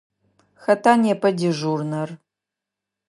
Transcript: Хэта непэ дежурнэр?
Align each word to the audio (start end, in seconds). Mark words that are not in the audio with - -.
Хэта 0.63 0.91
непэ 1.01 1.29
дежурнэр? 1.39 2.09